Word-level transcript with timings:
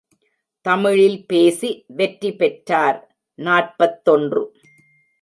தமிழில் 0.65 1.25
பேசி 1.25 1.69
வெற்றி 1.87 2.31
பெற்றார் 2.35 2.99
நாற்பத்தொன்று. 3.39 4.43